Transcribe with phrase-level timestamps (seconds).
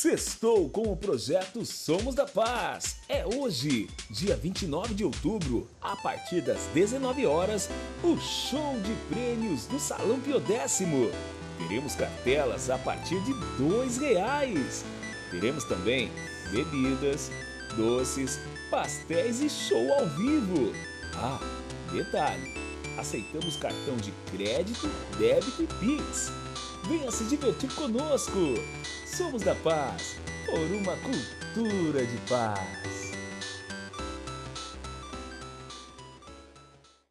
[0.00, 2.98] Sextou com o projeto Somos da Paz.
[3.08, 7.68] É hoje, dia 29 de outubro, a partir das 19 horas,
[8.04, 11.10] o show de prêmios do Salão Pio Décimo.
[11.58, 14.84] Teremos cartelas a partir de dois reais.
[15.32, 16.12] Teremos também
[16.52, 17.28] bebidas,
[17.76, 18.38] doces,
[18.70, 20.72] pastéis e show ao vivo.
[21.16, 21.40] Ah,
[21.90, 22.54] detalhe,
[22.96, 24.88] aceitamos cartão de crédito,
[25.18, 26.30] débito e Pix.
[26.86, 28.54] Venha se divertir conosco!
[29.06, 32.97] Somos da paz, por uma cultura de paz.